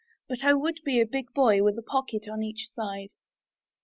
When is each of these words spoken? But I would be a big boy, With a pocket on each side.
But 0.27 0.43
I 0.43 0.53
would 0.55 0.79
be 0.83 0.99
a 0.99 1.05
big 1.05 1.31
boy, 1.35 1.61
With 1.61 1.77
a 1.77 1.83
pocket 1.83 2.27
on 2.27 2.41
each 2.41 2.69
side. 2.73 3.11